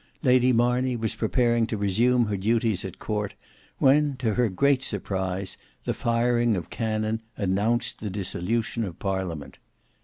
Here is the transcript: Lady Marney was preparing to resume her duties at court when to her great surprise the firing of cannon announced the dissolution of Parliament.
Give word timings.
Lady 0.23 0.51
Marney 0.51 0.95
was 0.95 1.13
preparing 1.13 1.67
to 1.67 1.77
resume 1.77 2.25
her 2.25 2.35
duties 2.35 2.83
at 2.83 2.97
court 2.97 3.35
when 3.77 4.15
to 4.17 4.33
her 4.33 4.49
great 4.49 4.81
surprise 4.81 5.59
the 5.85 5.93
firing 5.93 6.55
of 6.55 6.71
cannon 6.71 7.21
announced 7.37 7.99
the 7.99 8.09
dissolution 8.09 8.83
of 8.83 8.97
Parliament. 8.97 9.59